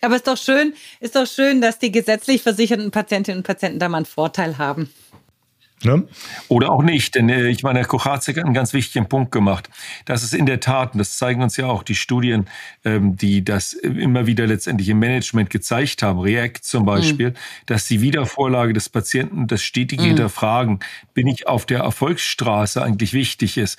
[0.00, 3.88] Aber ist doch schön, ist doch schön, dass die gesetzlich versicherten Patientinnen und Patienten da
[3.88, 4.90] mal einen Vorteil haben.
[5.84, 6.04] Ne?
[6.48, 9.68] Oder auch nicht, denn äh, ich meine, Herr Kochatzek hat einen ganz wichtigen Punkt gemacht.
[10.04, 12.46] Das ist in der Tat, und das zeigen uns ja auch die Studien,
[12.84, 17.34] ähm, die das immer wieder letztendlich im Management gezeigt haben, REACT zum Beispiel, mhm.
[17.66, 20.08] dass die Wiedervorlage des Patienten, das stetige mhm.
[20.08, 20.80] Hinterfragen,
[21.12, 23.78] bin ich auf der Erfolgsstraße eigentlich wichtig ist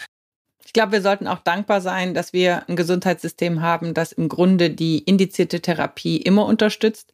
[0.76, 5.00] glaube, wir sollten auch dankbar sein, dass wir ein Gesundheitssystem haben, das im Grunde die
[5.00, 7.13] indizierte Therapie immer unterstützt.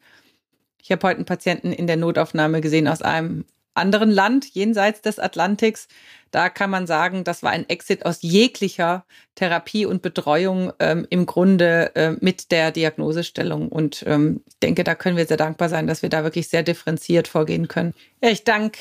[0.82, 5.20] Ich habe heute einen Patienten in der Notaufnahme gesehen aus einem anderen Land, jenseits des
[5.20, 5.88] Atlantiks.
[6.32, 9.06] Da kann man sagen, das war ein Exit aus jeglicher
[9.36, 13.70] Therapie und Betreuung ähm, im Grunde äh, mit der Diagnosestellung.
[13.70, 16.64] Und ähm, ich denke, da können wir sehr dankbar sein, dass wir da wirklich sehr
[16.64, 17.94] differenziert vorgehen können.
[18.24, 18.80] Ja, ich danke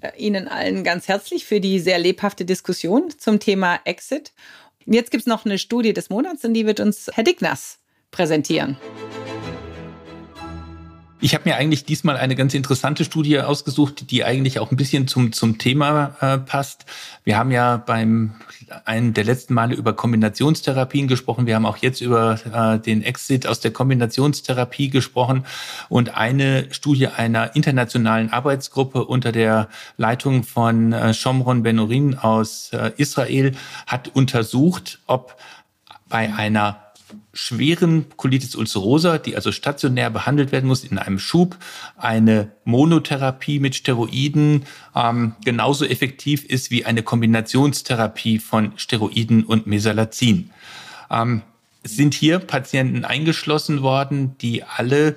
[0.00, 4.32] äh, Ihnen allen ganz herzlich für die sehr lebhafte Diskussion zum Thema Exit.
[4.86, 7.78] Jetzt gibt es noch eine Studie des Monats und die wird uns Herr Dignas
[8.10, 8.76] präsentieren.
[11.22, 15.06] Ich habe mir eigentlich diesmal eine ganz interessante Studie ausgesucht, die eigentlich auch ein bisschen
[15.06, 16.86] zum, zum Thema äh, passt.
[17.24, 18.36] Wir haben ja beim
[18.86, 21.46] einen der letzten Male über Kombinationstherapien gesprochen.
[21.46, 25.44] Wir haben auch jetzt über äh, den Exit aus der Kombinationstherapie gesprochen.
[25.90, 32.92] Und eine Studie einer internationalen Arbeitsgruppe unter der Leitung von äh, Shomron Benorin aus äh,
[32.96, 33.52] Israel
[33.86, 35.36] hat untersucht, ob
[36.08, 36.89] bei einer
[37.40, 41.56] schweren Colitis ulcerosa, die also stationär behandelt werden muss in einem Schub,
[41.96, 50.50] eine Monotherapie mit Steroiden ähm, genauso effektiv ist wie eine Kombinationstherapie von Steroiden und Mesalazin.
[51.10, 51.40] Ähm,
[51.82, 55.16] es sind hier Patienten eingeschlossen worden, die alle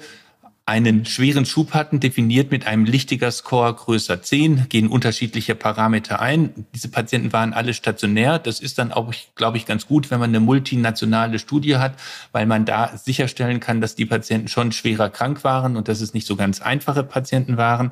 [0.65, 6.67] einen schweren Schub hatten, definiert mit einem Lichtiger-Score größer 10, gehen unterschiedliche Parameter ein.
[6.73, 8.39] Diese Patienten waren alle stationär.
[8.39, 11.95] Das ist dann auch, glaube ich, ganz gut, wenn man eine multinationale Studie hat,
[12.31, 16.13] weil man da sicherstellen kann, dass die Patienten schon schwerer krank waren und dass es
[16.13, 17.91] nicht so ganz einfache Patienten waren.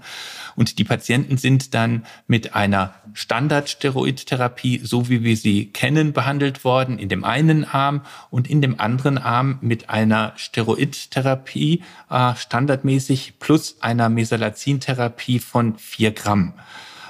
[0.55, 6.99] Und die Patienten sind dann mit einer Standardsteroidtherapie, so wie wir sie kennen, behandelt worden,
[6.99, 13.77] in dem einen Arm und in dem anderen Arm mit einer Steroidtherapie, äh, standardmäßig plus
[13.79, 16.53] einer Mesalazin-Therapie von vier Gramm.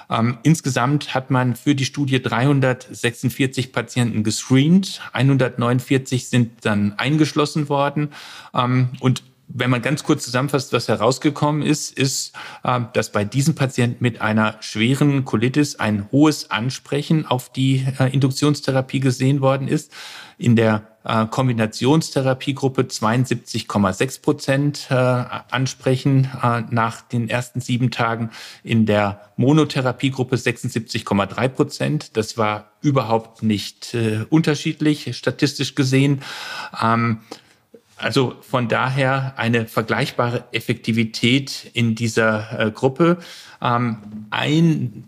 [0.10, 8.10] Ähm, insgesamt hat man für die Studie 346 Patienten gescreent, 149 sind dann eingeschlossen worden
[8.54, 12.34] ähm, und wenn man ganz kurz zusammenfasst, was herausgekommen ist, ist,
[12.64, 18.12] äh, dass bei diesem Patienten mit einer schweren Colitis ein hohes Ansprechen auf die äh,
[18.14, 19.92] Induktionstherapie gesehen worden ist.
[20.38, 26.30] In der äh, Kombinationstherapiegruppe 72,6 Prozent ansprechen
[26.70, 28.32] nach den ersten sieben Tagen.
[28.64, 32.18] In der Monotherapiegruppe 76,3 Prozent.
[32.18, 33.96] Das war überhaupt nicht
[34.30, 36.22] unterschiedlich, statistisch gesehen.
[38.02, 43.18] Also von daher eine vergleichbare Effektivität in dieser äh, Gruppe.
[43.62, 43.98] Ähm,
[44.32, 45.04] ein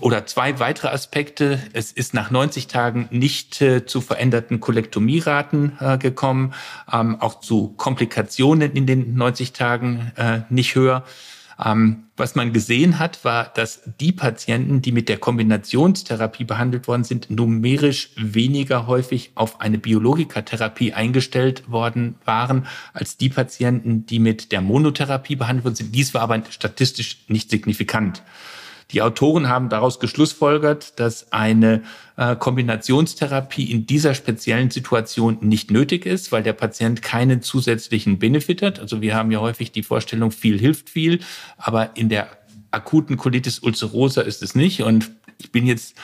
[0.00, 1.60] oder zwei weitere Aspekte.
[1.72, 6.54] Es ist nach 90 Tagen nicht äh, zu veränderten Kolektomieraten äh, gekommen,
[6.92, 11.04] ähm, auch zu Komplikationen in den 90 Tagen äh, nicht höher.
[11.64, 17.04] Ähm, was man gesehen hat, war, dass die Patienten, die mit der Kombinationstherapie behandelt worden
[17.04, 24.52] sind, numerisch weniger häufig auf eine Biologikatherapie eingestellt worden waren, als die Patienten, die mit
[24.52, 25.94] der Monotherapie behandelt worden sind.
[25.94, 28.22] Dies war aber statistisch nicht signifikant.
[28.90, 31.82] Die Autoren haben daraus geschlussfolgert, dass eine
[32.16, 38.62] äh, Kombinationstherapie in dieser speziellen Situation nicht nötig ist, weil der Patient keinen zusätzlichen Benefit
[38.62, 38.80] hat.
[38.80, 41.20] Also wir haben ja häufig die Vorstellung, viel hilft viel,
[41.58, 42.28] aber in der
[42.70, 44.82] akuten Colitis ulcerosa ist es nicht.
[44.82, 45.94] Und ich bin jetzt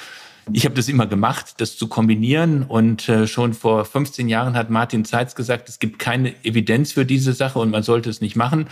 [0.53, 2.65] ich habe das immer gemacht, das zu kombinieren.
[2.65, 7.07] Und äh, schon vor 15 Jahren hat Martin Zeitz gesagt, es gibt keine Evidenz für
[7.07, 8.67] diese Sache und man sollte es nicht machen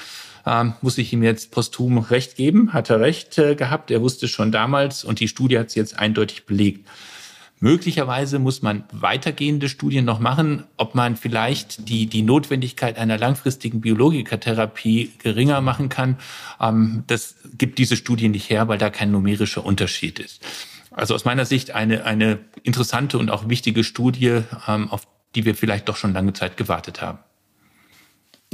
[0.47, 4.29] ähm, muss ich ihm jetzt posthum recht geben, hat er recht äh, gehabt, er wusste
[4.29, 6.89] schon damals und die Studie hat es jetzt eindeutig belegt.
[7.63, 13.81] Möglicherweise muss man weitergehende Studien noch machen, ob man vielleicht die, die Notwendigkeit einer langfristigen
[13.81, 16.19] Biologikatherapie geringer machen kann.
[16.61, 20.45] Ähm, das gibt diese Studie nicht her, weil da kein numerischer Unterschied ist.
[20.91, 25.55] Also aus meiner Sicht eine, eine interessante und auch wichtige Studie, ähm, auf die wir
[25.55, 27.21] vielleicht doch schon lange Zeit gewartet haben.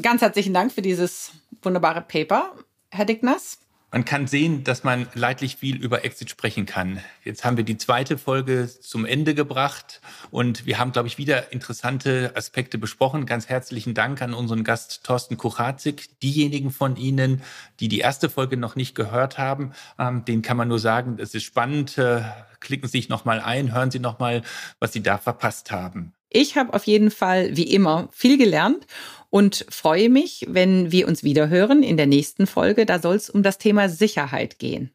[0.03, 2.53] Ganz herzlichen Dank für dieses wunderbare Paper,
[2.91, 3.59] Herr Dickners.
[3.91, 7.01] Man kann sehen, dass man leidlich viel über Exit sprechen kann.
[7.25, 11.55] Jetzt haben wir die zweite Folge zum Ende gebracht und wir haben, glaube ich, wieder
[11.55, 13.25] interessante Aspekte besprochen.
[13.25, 16.21] Ganz herzlichen Dank an unseren Gast Thorsten Kuchatzik.
[16.21, 17.43] Diejenigen von Ihnen,
[17.81, 21.35] die die erste Folge noch nicht gehört haben, ähm, denen kann man nur sagen, es
[21.35, 21.97] ist spannend.
[21.97, 22.21] Äh,
[22.61, 24.43] klicken Sie sich nochmal ein, hören Sie nochmal,
[24.81, 26.13] was Sie da verpasst haben.
[26.31, 28.87] Ich habe auf jeden Fall, wie immer, viel gelernt
[29.31, 32.87] und freue mich, wenn wir uns wiederhören in der nächsten Folge.
[32.87, 34.91] Da soll es um das Thema Sicherheit gehen.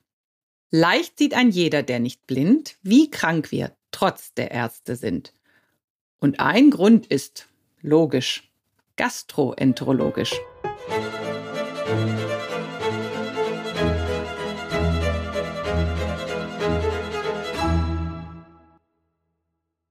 [0.72, 5.34] Leicht sieht ein jeder, der nicht blind, wie krank wir trotz der Ärzte sind.
[6.20, 7.48] Und ein Grund ist
[7.82, 8.50] logisch,
[8.96, 10.34] gastroenterologisch.